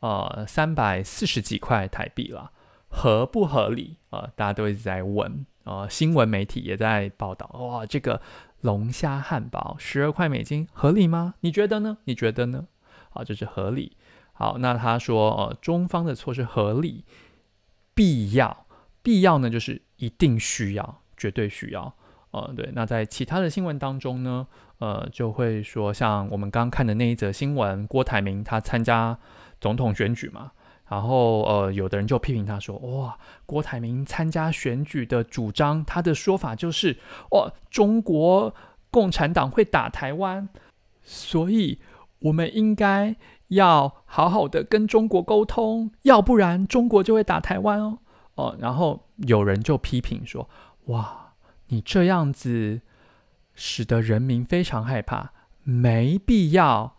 [0.00, 2.52] 呃三百四十几块台币了，
[2.88, 3.98] 合不合理？
[4.08, 8.22] 呃，大家都一直在问，呃，新闻媒体也在报道，哇，这个。
[8.62, 11.34] 龙虾汉堡十二块美金合理吗？
[11.42, 11.98] 你觉得呢？
[12.06, 12.66] 你觉得呢？
[13.10, 13.96] 好，这是合理。
[14.32, 17.04] 好，那他说，呃，中方的措施合理、
[17.98, 18.66] 必要，
[19.02, 21.92] 必要呢就是一定需要、绝对需要。
[22.30, 22.70] 呃，对。
[22.74, 24.46] 那在其他的新闻当中呢，
[24.78, 29.18] 呃，就会说，像我们刚刚看的那一则新闻，郭台铭他参加
[29.60, 30.52] 总统选举嘛。
[30.88, 36.98] 然后，呃，有的人就批评他说：“哇，郭台铭参加选举的主张，他的说法就是，
[37.32, 38.54] 哇，中国
[38.92, 40.48] 共产党会打台湾，
[41.02, 41.80] 所以
[42.20, 43.16] 我们应该
[43.48, 47.98] 要好好的跟中国沟通，要不然中国就会打台湾哦。”
[48.36, 50.48] 哦，然后有人就批评说
[50.86, 51.34] ：“哇，
[51.68, 52.80] 你这样子
[53.54, 55.32] 使得人民非常害怕，
[55.64, 56.96] 没必要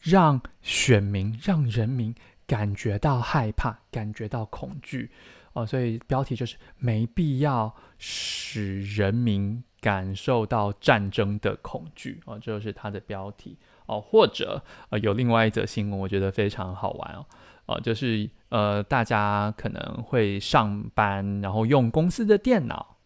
[0.00, 2.14] 让选民、让人民。”
[2.44, 5.10] 感觉到害怕，感觉到恐惧，
[5.54, 17.26] 哦，所以标题就是没必要使人民感受到战争的恐惧，哦，这就是它的标题，哦，或者呃有另外一则新闻，我觉得非常好玩哦，
[17.66, 22.96] 哦，就是呃大家可能会上班，然后用公司的电脑，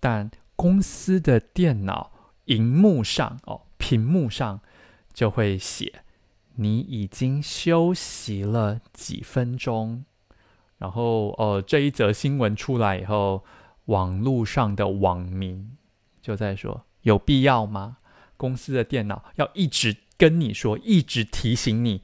[0.00, 2.12] 但公司的电脑
[2.46, 4.60] 荧幕上哦，屏幕上
[5.12, 6.02] 就会写。
[6.56, 10.04] 你已经休息了几分钟，
[10.76, 13.42] 然后呃，这一则新闻出来以后，
[13.86, 15.76] 网络上的网民
[16.20, 17.96] 就在说：有必要吗？
[18.36, 22.00] 公司的电脑要一直跟你说，一直提醒你，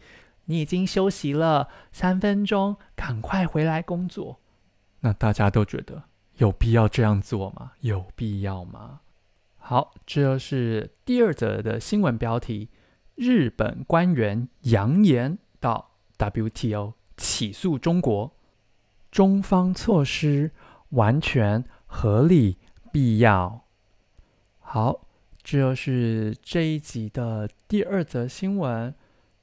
[0.47, 4.41] 你已经休息了三分钟，赶快回来工作。
[5.03, 6.03] 那大家都觉得
[6.39, 7.75] 有必要这样做吗？
[7.79, 9.03] 有必要吗？
[9.57, 12.71] 好，这就是第二则的新闻标题。
[13.15, 18.33] 日本官员扬言到 WTO 起诉中国，
[19.13, 20.51] 中方措施
[20.89, 22.59] 完全合理
[22.91, 23.63] 必要。
[24.59, 25.07] 好，
[25.51, 28.95] 这就是这一集的第二则新闻。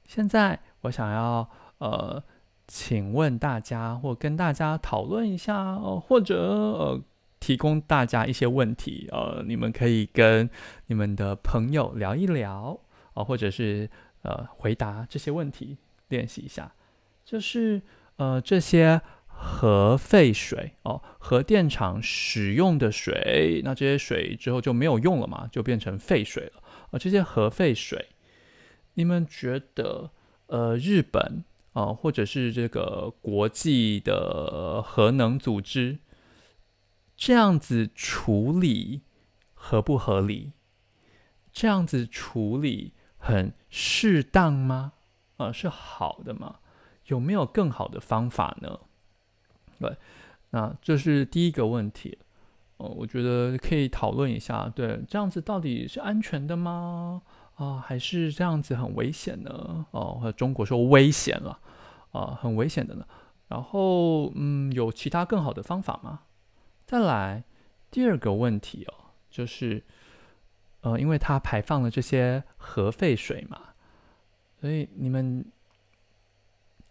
[0.04, 2.22] 现在我想要呃，
[2.68, 7.02] 请问大家或跟大家讨论一下，呃、或者呃，
[7.40, 10.48] 提供大家一些问题，呃，你们可以跟
[10.86, 12.78] 你们的朋友聊一聊。
[13.14, 13.90] 啊，或者是
[14.22, 15.76] 呃回答这些问题，
[16.10, 16.72] 练习一下，
[17.24, 17.82] 就是
[18.14, 19.00] 呃这些
[19.38, 28.08] 核废水哦，核电厂使用的水，那这些水之后就没有用了嘛，就变成废水了啊、这些核废水，
[28.94, 30.10] 你们觉得
[30.46, 35.98] 呃日本啊、或者是这个国际的核能组织
[37.14, 39.02] 这样子处理
[39.52, 40.52] 合不合理？
[41.52, 44.94] 这样子处理很适当吗？
[45.36, 46.60] 啊、呃，是好的吗？
[47.06, 48.80] 有没有更好的方法呢？
[49.80, 49.96] 对，
[50.50, 52.18] 那这是第一个问题。
[52.78, 54.68] 哦、呃，我觉得可以讨论一下。
[54.68, 57.22] 对，这样子到底是安全的吗？
[57.54, 59.86] 啊、还是这样子很危险呢？
[59.90, 61.58] 哦、呃，中国说危险了，
[62.12, 63.06] 啊、很危险的呢。
[63.48, 66.20] 然后，嗯，有其他更好的方法吗？
[66.84, 67.44] 再来
[67.90, 68.94] 第二个问题哦，
[69.30, 69.82] 就是。
[70.82, 73.60] 呃，因为它排放了这些核废水嘛，
[74.60, 75.44] 所以你们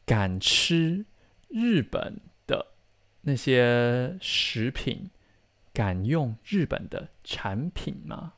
[0.05, 1.05] 敢吃
[1.47, 2.19] 日本
[3.25, 5.11] 那些食品，
[5.73, 8.33] 敢用日本的产品吗？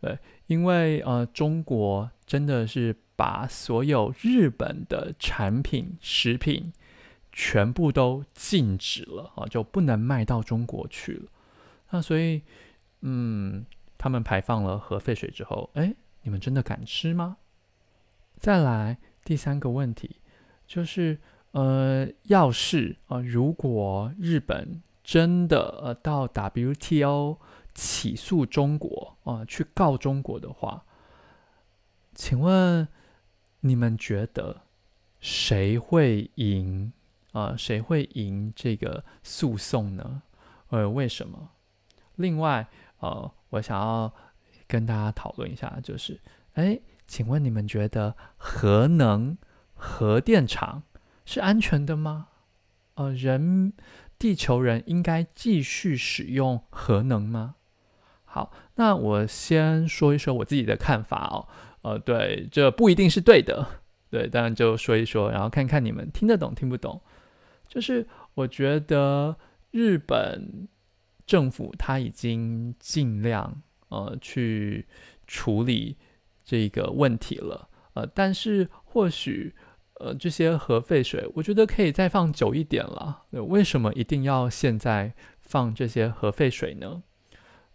[0.00, 6.72] 对，因为呃，中国真的是把所有日本的产品、食品
[7.30, 11.28] 全部都禁止了啊，就不能卖到中国去了。
[11.90, 12.42] 那所以，
[13.02, 13.64] 嗯。
[13.96, 17.38] 他们排放了核废水之后，哎，你们真的敢吃吗？
[18.36, 20.16] 再来第三个问题，
[20.66, 21.18] 就是
[21.54, 27.38] 呃，要是啊、呃，如果日本真的呃到 WTO
[27.74, 30.84] 起诉中国啊、呃，去告中国的话，
[32.14, 32.86] 请问
[33.60, 34.62] 你们觉得
[35.20, 36.92] 谁会赢
[37.32, 37.58] 啊、呃？
[37.58, 40.22] 谁会赢这个诉讼呢？
[40.68, 41.50] 呃，为什么？
[42.16, 43.30] 另外，呃。
[43.50, 44.12] 我想要
[44.66, 46.20] 跟大家讨论一下，就是，
[46.54, 49.38] 哎，请问你们觉得核能、
[49.74, 50.82] 核电厂
[51.24, 52.28] 是安全的吗？
[52.94, 53.72] 呃，人，
[54.18, 57.56] 地球人应该继续使用核能吗？
[58.24, 61.48] 好，那我先说一说我自己的看法哦。
[61.82, 63.66] 呃，对，这不一定是对的，
[64.10, 67.00] 对，当然就说一说，然后看看你们听得懂听不懂。
[67.68, 69.36] 就是我觉得
[69.70, 70.68] 日本。
[71.26, 74.86] 政府他已经尽量呃去
[75.26, 75.96] 处理
[76.44, 79.54] 这个问题了，呃，但是或许
[79.94, 83.22] 呃这些核废水，我觉得可以再放久一点了。
[83.30, 87.02] 为什么一定要现在放这些核废水呢？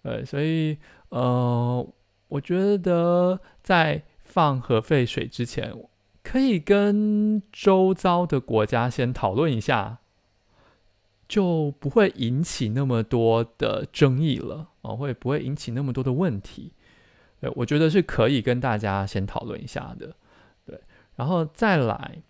[0.03, 0.77] 呃，所以
[1.09, 1.93] 呃，
[2.27, 5.73] 我觉得在放核废水之前，
[6.23, 9.99] 可以跟周遭的国家先讨论一下。
[11.27, 16.73] 就不会引起那么多的争议了啊，会不会引起那么多的问题？
[17.41, 20.15] 呃，我觉得是可以跟大家先讨论一下的。
[21.19, 22.23] 然后再来，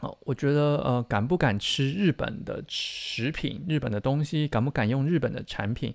[0.00, 5.94] 哦，我觉得呃，敢不敢吃日本的食品、日本的东西，敢不敢用日本的产品，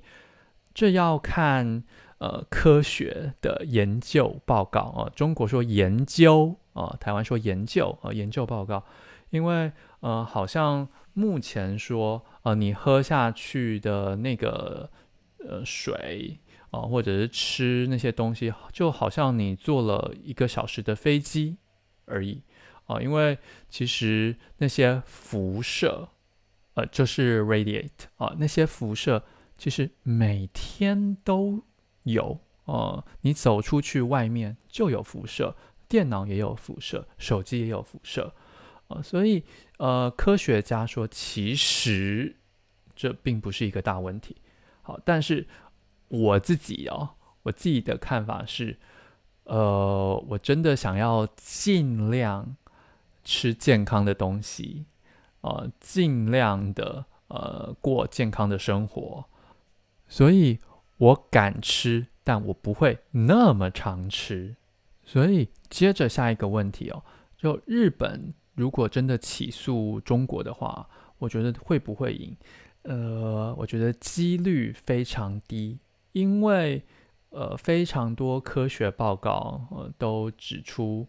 [0.73, 1.83] 这要看
[2.19, 5.09] 呃科学的研究报告啊。
[5.15, 8.83] 中国说研究啊，台湾说研究啊，研究报告，
[9.31, 10.87] 因为呃，好像。
[11.13, 14.89] 目前说，呃，你喝下去的那个
[15.39, 16.39] 呃水
[16.69, 21.57] 啊，呃，或者是吃那些东西，就好像你坐了一个小时的飞机
[22.09, 22.41] 而已
[22.85, 23.37] 啊，因为
[23.69, 26.09] 其实那些辐射，
[26.73, 29.23] 呃，就是 radiate 啊，那些辐射
[29.57, 31.63] 其实每天都
[32.03, 35.55] 有呃，你走出去外面就有辐射，
[35.87, 38.33] 电脑也有辐射，手机也有辐射。
[38.87, 39.43] 呃，所以
[39.77, 42.37] 呃，科学家说，其实
[42.95, 44.35] 这并不是一个大问题。
[44.81, 45.47] 好，但是
[46.07, 47.09] 我自己哦，
[47.43, 48.79] 我自己的看法是，
[49.49, 52.55] 呃，我真的想要尽量
[53.23, 54.85] 吃健康的东西，
[55.41, 59.25] 呃，尽量的呃过健康的生活，
[60.07, 60.59] 所以
[60.97, 64.55] 我敢吃，但我不会那么常吃。
[65.03, 67.03] 所以接着下一个问题哦，
[67.35, 68.33] 就日本。
[68.55, 70.85] 如果真的起诉中国的话，
[71.17, 72.35] 我觉得会不会赢？
[72.81, 75.79] 呃，我觉得几率非常低，
[76.11, 76.83] 因为
[77.29, 81.07] 呃，非常多科学报告呃都指出，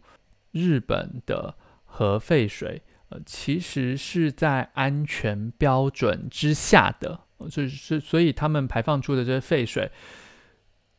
[0.52, 1.54] 日本的
[1.84, 9.90] 核废水呃其实是在安全标准之下的，就是所以他们排放出的这些废水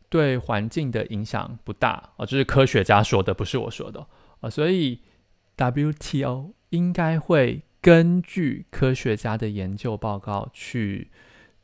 [0.10, 4.08] 对环境的影响不大啊，这是科学家说的，不是我说的
[4.40, 5.02] 啊，所以。
[5.58, 11.12] WTO 应该会根据科学家的研究报告去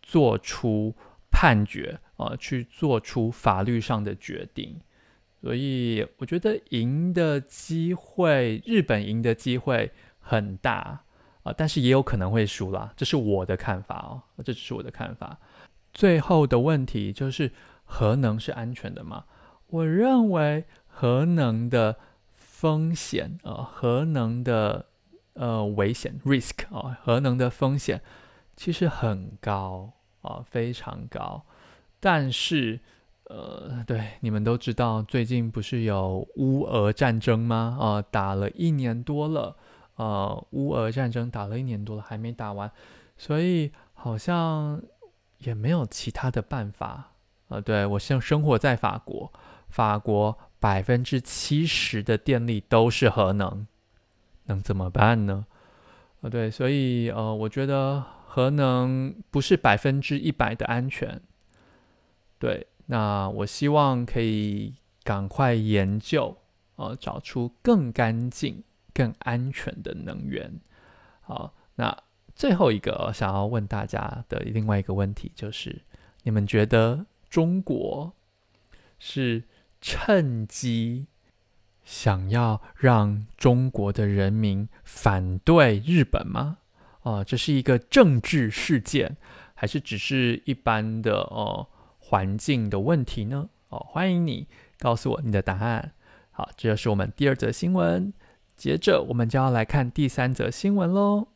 [0.03, 0.93] 做出
[1.32, 4.80] 判决啊，去做出法律上的决定。
[5.39, 11.03] 所以我觉得赢的机会，日本赢的机会很大
[11.43, 15.38] 啊，但是也有可能会输啦，这是我的看法哦，这只是我的看法。
[15.93, 17.51] 最后的问题就是
[17.86, 19.26] 核能是安全的吗？
[19.68, 21.97] 我认为核能的
[22.34, 24.88] 风险啊，核能的
[25.34, 28.01] 呃危险 risk 啊，核能的风险
[28.55, 31.45] 其实很高啊，非常高，
[32.00, 32.80] 但是。
[33.30, 37.78] 呃，对，你们都知道，最近不是有乌俄战争吗？
[37.78, 39.54] 呃，打了一年多了，
[39.98, 42.72] 呃，乌俄战争打了一年多了，还没打完，
[43.18, 44.82] 所以好像
[45.39, 47.12] 也没有其他的办法。
[47.50, 49.30] 呃，对，我现在生活在法国，
[49.68, 53.68] 法国百分之七十的电力都是核能，
[54.45, 55.45] 能怎么办呢？
[56.22, 61.20] 呃，对，所以呃，我觉得核能不是百分之一百的安全，
[62.40, 62.68] 对。
[62.90, 66.38] 那我希望可以赶快研究，
[66.78, 68.64] 呃，找出更干净、
[68.94, 70.62] 更安全的能源。
[71.20, 75.82] 好，那最后一个想要问大家的另外一个问题就是：
[76.24, 78.14] 你们觉得中国
[79.00, 79.44] 是
[79.82, 81.08] 趁机
[81.84, 86.60] 想要让中国的人民反对日本吗？
[87.02, 89.18] 哦、呃，这是一个政治事件，
[89.56, 91.68] 还是只是一般的哦？
[92.10, 93.49] 环境的问题呢？
[93.68, 94.47] 哦，欢迎你
[94.80, 95.91] 告诉我你的答案。
[96.32, 98.14] 好，这就是我们第二则新闻。
[98.55, 101.28] 接着，我们就要来看第三则新闻喽。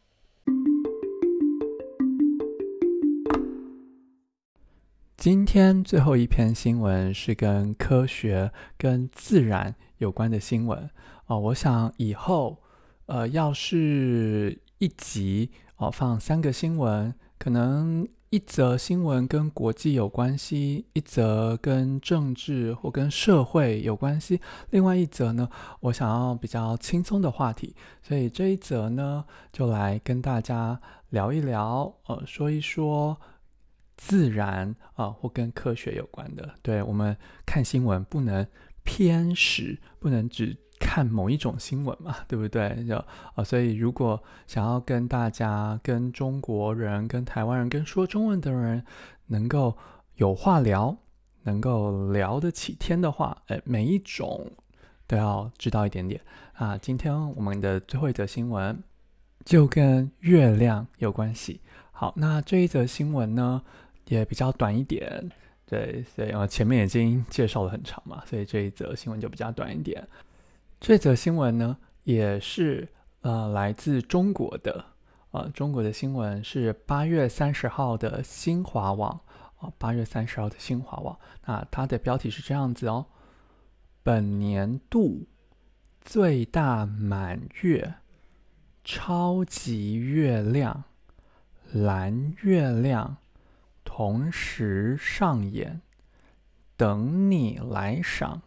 [5.17, 10.89] 今天最后一篇新闻是跟科学、跟自然有关的新闻。
[11.25, 12.63] 哦，我想以后，
[13.07, 18.07] 呃，要是一集哦放三个新闻，可能。
[18.31, 25.49] 一则新闻跟国际有关系，一则跟政治或跟社会有关系，另外一则呢，
[25.81, 30.79] 我想要比较轻松的话题，所以这一则呢，就来跟大家
[31.09, 33.19] 聊一聊，呃，说一说
[33.97, 36.55] 自然啊、或跟科学有关的。
[36.61, 38.47] 对，我们看新闻不能
[38.85, 40.55] 偏食，不能只。
[40.81, 42.83] 看某一种新闻嘛，对不对？
[42.87, 42.95] 就
[43.35, 48.83] 啊、所以如果想要跟大家、跟中国人、跟台湾人、跟说中文的人
[49.27, 49.77] 能够
[50.15, 50.97] 有话聊，
[51.43, 54.51] 能够聊得起天的话，哎，每一种
[55.05, 56.19] 都要知道一点点
[56.53, 56.75] 啊。
[56.77, 58.83] 今天我们的最后一则新闻
[59.45, 61.61] 就跟月亮有关系。
[61.91, 63.61] 好，那这一则新闻呢
[64.07, 65.31] 也比较短一点，
[65.67, 70.05] 对，所以啊前面已经介绍了很长嘛，所以这一则新闻就比较短一点。
[70.81, 72.89] 这则新闻呢，也是
[73.21, 74.83] 呃来自中国的，
[75.29, 79.11] 呃中国的新闻是八月三十号的新华网，
[79.57, 83.05] 啊、呃、八月三十号的新华网，那它的标题是这样子哦，
[84.01, 85.27] 本年度
[86.01, 87.93] 最大满月，
[88.83, 90.85] 超级月亮，
[91.71, 93.17] 蓝月亮
[93.83, 95.79] 同时上演，
[96.75, 98.41] 等你来赏。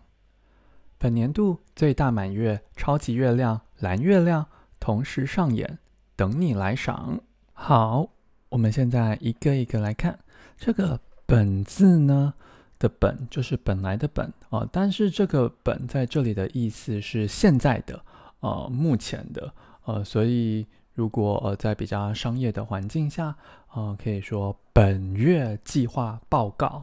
[1.05, 4.47] 本年度最大满月、超级月亮、蓝月亮
[4.81, 5.79] 同时上演，
[6.17, 7.21] 等你来赏。
[7.53, 8.09] 好，
[8.49, 10.19] 我们现在一个一个来看
[10.57, 10.99] 这个
[11.29, 12.33] “本”字呢
[12.79, 18.03] 的“本”就是本来的“本”啊，但是这个“本”在这里的意思是现在的，
[18.41, 19.53] 呃，目前的，
[19.85, 23.37] 呃，所以如果呃在比较商业的环境下，
[23.75, 26.83] 呃，可以说本月计划报告，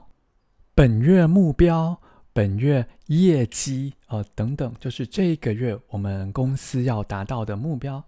[0.76, 2.00] 本月目标。
[2.34, 8.04] 本月业绩呃等等，就是这一个月我们公司要达到的目标。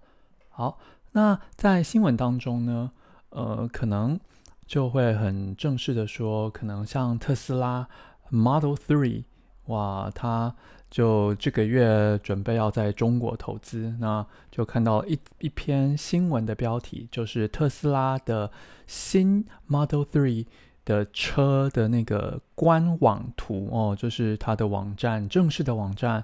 [0.50, 0.80] 好，
[1.12, 2.92] 那在新闻当中呢，
[3.30, 4.20] 呃，可能
[4.66, 7.88] 就会很正式的说，可能像特斯拉
[8.30, 9.24] Model Three，
[9.66, 10.56] 哇，它
[10.90, 18.52] 就这个月准备要在中国投资，那就看到一一篇新闻的标题，就是特斯拉的
[18.88, 20.46] 新 Model Three。
[20.86, 26.24] 的车的那个官网图哦，就是它的网站正式的网站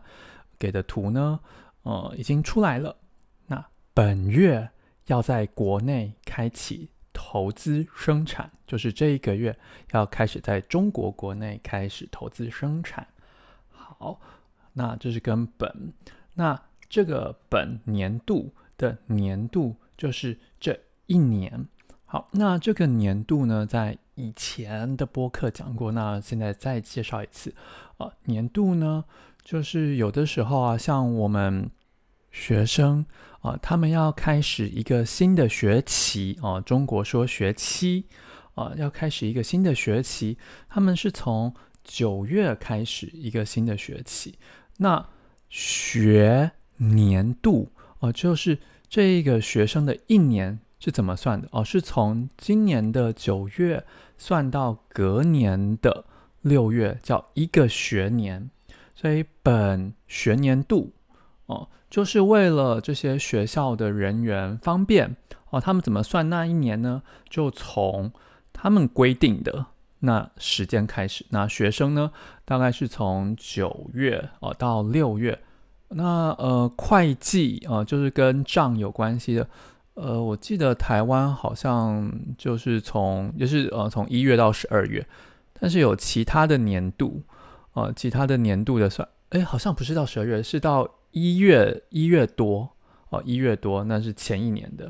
[0.58, 1.40] 给的图呢，
[1.84, 2.96] 呃，已经出来了。
[3.48, 4.70] 那本月
[5.08, 9.58] 要在国内开启投资生产，就是这一个月
[9.92, 13.08] 要开始在中国国内开始投资生产。
[13.70, 14.20] 好，
[14.74, 15.94] 那这是跟本，
[16.34, 21.68] 那这个本年度的年度就是这一年。
[22.06, 27.56] 好，那这个年度呢，在以前的播客讲过，那现在再介绍一次。
[27.98, 29.06] 啊，年度呢，
[29.44, 31.70] 就是有的时候啊，像我们
[32.32, 33.06] 学生
[33.42, 38.06] 啊，他们要开始一个新的学期啊，中国说学期
[38.56, 41.54] 啊，要开始一个新的学期，他们是从
[41.84, 44.38] 九月开始一个新的学期。
[44.78, 45.06] 那
[45.50, 48.58] 学年度哦、呃，就是
[48.88, 51.64] 这一个学生的一年是怎么算的哦？
[51.64, 53.84] 是从今年的九月
[54.20, 56.06] 算到隔年的
[56.42, 58.52] 六月，叫一个学年。
[58.94, 60.92] 所以本学年度
[61.48, 65.16] 哦、就是为了这些学校的人员方便
[65.50, 67.02] 哦，他们怎么算那一年呢？
[67.28, 68.12] 就从
[68.54, 69.66] 他们规定的。
[70.02, 72.12] 那时间开始，那学生呢，
[72.46, 75.40] 大概是从九月哦到六月。
[75.90, 79.48] 那呃，会计啊、呃，就是跟账有关系的。
[80.02, 85.06] 呃，我记得台湾好像就是从，就是呃，从一月到十二月。
[85.60, 87.22] 但是有其他的年度，
[87.74, 92.70] 呃，其他的年度的算，哎，好像不是到十二月，是到一月一月多
[93.10, 94.90] 哦，一月多，那是前一年的。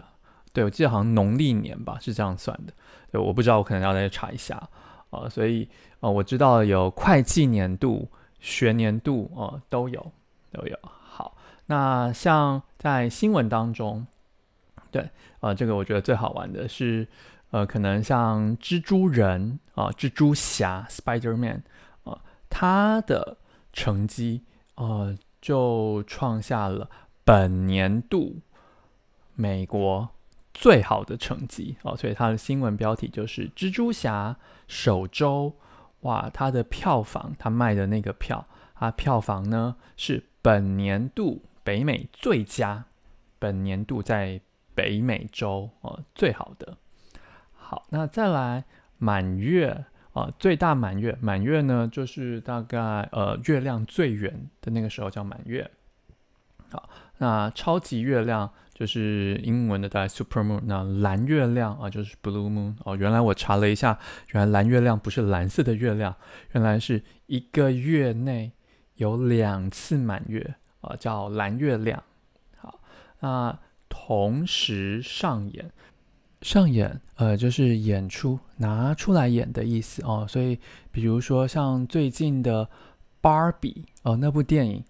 [0.54, 2.74] 对，我记得好像农历年吧，是这样算的。
[3.12, 4.62] 对，我不知道，我可能要再查一下。
[5.10, 5.68] 呃，所以
[6.02, 8.08] 呃，我知道有会计年度、
[8.40, 10.12] 学年度，呃，都有，
[10.52, 10.78] 都有。
[10.84, 11.36] 好，
[11.66, 14.06] 那像在新闻当中，
[14.92, 15.10] 对，
[15.40, 17.08] 呃，这个我觉得最好玩的是，
[17.52, 21.62] 呃，可能像蜘蛛人啊、蜘蛛侠 （Spider-Man）
[22.04, 23.38] 啊、呃，他的
[23.72, 24.44] 成绩，
[24.76, 26.90] 呃，就创下了
[27.24, 28.40] 本年度
[29.36, 30.10] 美国。
[30.52, 34.36] 最好的成绩哦，所以他的新闻标题就是《蜘蛛侠》
[34.68, 35.56] 首周，
[36.02, 42.84] 哇，他的票房，他卖的那个票，他票房呢是本年度北美最佳，
[43.38, 44.42] 本年度在
[44.80, 46.78] 北美洲哦最好的。
[47.52, 48.64] 好，那再来
[48.98, 52.80] 满月啊，最大满月，满月呢就是大概
[53.12, 55.70] 呃月亮最圆的那个时候叫满月。
[56.72, 58.50] 好，那超级月亮。
[58.80, 62.96] 就是英文的大概 super moon，那蓝月亮啊就是 blue moon 哦。
[62.96, 64.00] 原来我查了一下，
[64.32, 66.16] 原来蓝月亮不是蓝色的月亮，
[66.54, 68.54] 原来是一个月内
[68.96, 72.02] 有两次满月啊，叫蓝月亮。
[72.56, 72.80] 好，
[73.20, 73.60] 那
[74.10, 75.72] 同时上演，
[76.42, 80.26] 上演呃就是演出拿出来演的意思哦。
[80.28, 80.58] 所以
[80.92, 82.68] 比如说像最近的
[83.22, 84.84] Barbie 哦那部电影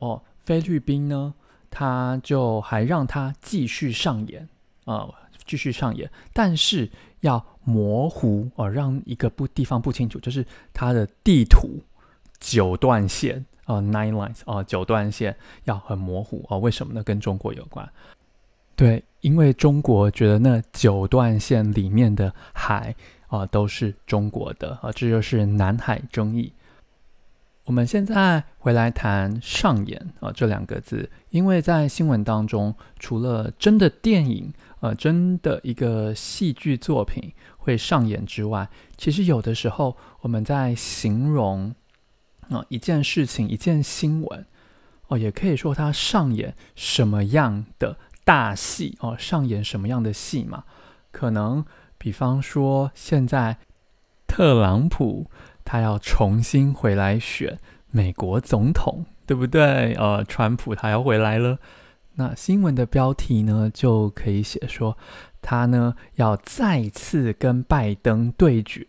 [0.00, 1.32] 哦，菲律宾呢。
[1.68, 4.48] 他就还让他继续上演，
[4.86, 5.06] 啊、
[5.44, 6.90] 继续上演，但是
[7.20, 11.78] 要模糊哦、让一个不地方不清楚，就是他的地图
[12.40, 17.02] 九段线啊、，nine lines 啊、九段线要很模糊哦、为什么呢？
[17.02, 17.86] 跟中国有关。
[18.76, 22.94] 对，因为中国觉得那九段线里面的海
[23.28, 26.52] 啊、都是中国的啊、这就是南海争议。
[27.64, 41.74] 我们现在回来谈上演啊、这两个字，因为在新闻当中，除了真的电影，呃，真的一个戏剧作品会上演之外，其实有的时候我们在形容
[42.48, 44.46] 啊、一件事情、一件新闻，
[45.08, 50.64] 哦、也可以说它上演什么样的大戏哦、上演什么样的戏嘛？
[51.10, 51.64] 可能
[51.96, 53.56] 比方说现在
[54.26, 55.30] 特朗普。
[55.68, 57.58] 他要重新回来选
[57.90, 59.94] 美国总统，对不对？
[59.94, 61.58] 呃，川普他要回来了。
[62.14, 64.96] 那新闻的标题呢，就可以写说
[65.42, 68.86] 他呢要再次跟拜登对决，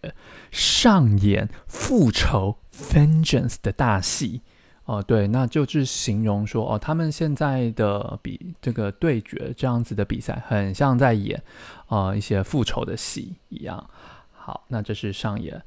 [0.51, 4.43] 上演复仇 （vengeance） 的大戏。
[4.87, 11.43] 哦、对，那就是形容说哦，他们现在的比这个对决这样子的比赛，很像在演
[11.89, 13.89] 呃一些复仇的戏一样。
[14.31, 15.61] 好，那这是上演。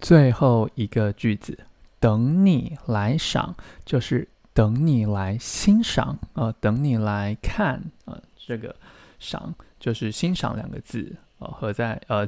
[0.00, 1.58] 最后一个句子，
[2.00, 3.54] 等你来赏，
[3.84, 8.74] 就是等你来欣赏，呃，等你来看，呃，这个
[9.18, 12.26] 赏就是欣赏两个字，呃，合在呃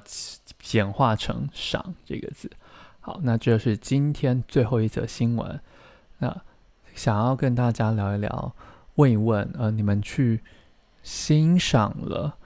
[0.59, 2.50] 简化成赏这个字。
[3.00, 5.59] 好，那这是今天最后一则新闻。
[6.18, 6.42] 那
[6.94, 8.54] 想要跟大家聊一聊，
[8.94, 10.40] 问一问，呃，你们去
[11.02, 12.36] 欣赏了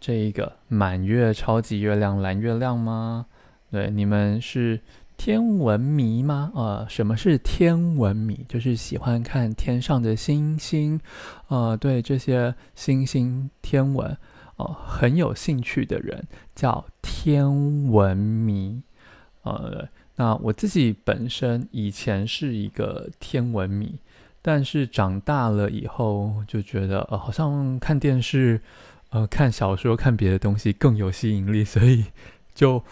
[0.00, 3.26] 这一个满月、超级月亮、蓝月亮吗？
[3.70, 4.80] 对，你们是
[5.16, 6.50] 天文迷吗？
[6.54, 8.44] 呃，什么是天文迷？
[8.48, 11.00] 就是喜欢看天上的星星，
[11.48, 14.16] 呃，对这些星星天文，
[14.56, 18.82] 呃，很有兴趣的人叫天文迷。
[19.42, 23.98] 呃，那我自己本身以前是一个天文迷，
[24.40, 28.60] 但是长大了以后就觉得，呃，好像看电视，
[29.10, 32.06] 呃，看小说，看别的东西更有吸引力，所以
[32.54, 32.82] 就。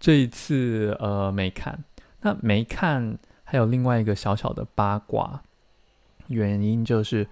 [0.00, 1.82] 这一次呃没看，
[2.20, 5.42] 那没看还有另外一个小小的八卦，
[6.28, 7.26] 原因就是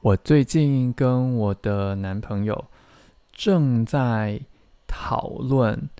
[0.00, 2.64] 我最近跟我的男朋友
[3.34, 4.40] 正在
[4.86, 5.90] 讨论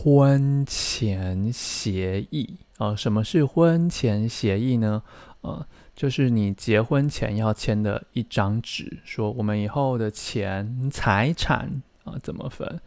[0.00, 2.94] 婚前协议啊。
[2.94, 5.02] 什么是婚前协议呢？
[5.40, 12.80] 呃，就是你结婚前要签的一张纸，说我们以后的钱财产啊怎么分。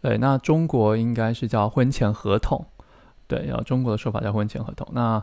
[0.00, 2.64] 对，那中国应该是叫婚前合同。
[3.26, 4.88] 对，要中国的说法叫婚前合同。
[4.92, 5.22] 那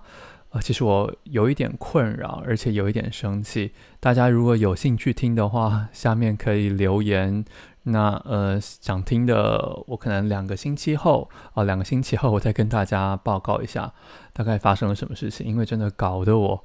[0.49, 3.71] 呃，其实我有一点困扰，而且有一点生气。
[3.99, 7.43] 大家如果有兴趣听的话，下面可以留言。
[7.83, 13.91] 那呃，想听的，我可能两个星期后啊、两个星期后我再跟大家报告一下，
[14.33, 15.47] 大概发生了什么事情。
[15.47, 16.63] 因为真的搞得我，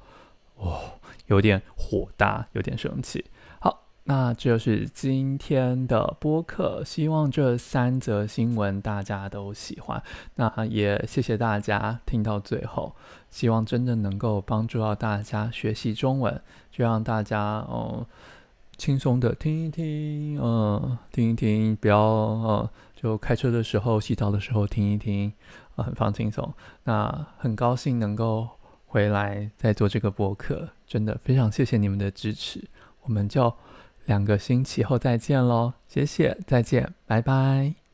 [0.57, 0.79] 哦，
[1.25, 3.25] 有点火大，有点生气。
[3.59, 10.01] 好那这就是今天的播客，希望这三则新闻大家都喜欢。
[10.35, 12.95] 那也谢谢大家听到最后，
[13.29, 16.39] 希望真的能够帮助到大家学习中文，
[16.71, 18.05] 就让大家嗯
[18.77, 25.33] 轻松的听一听，嗯听一听，不要嗯就开车的时候、洗澡的时候听一听，
[25.75, 26.53] 啊很放轻松。
[26.83, 28.47] 那很高兴能够
[28.85, 32.63] 回来再做这个播客，真的非常谢谢你们的支持，
[33.03, 33.53] 我们就。
[34.05, 37.86] 两个星期后再见喽，谢谢，再见，拜拜。